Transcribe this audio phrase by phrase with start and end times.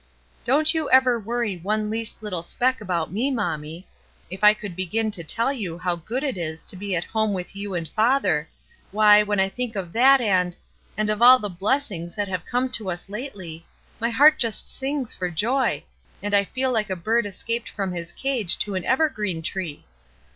[0.47, 3.85] ''Don't you ever worry one least little speck about me, mommie.
[4.31, 7.33] If I could begin to tell you how good it is to be at home
[7.33, 8.49] with you and father,
[8.89, 10.57] why, when I think of that and—
[10.97, 13.63] and of all the blessings that have come to us lately,
[14.01, 15.83] ^y heart just smgs for joy,
[16.23, 18.73] and I feel like a 328 ESTER RIED'S NAMESAKE bird escaped from his cage to
[18.73, 19.85] an evergreen tree.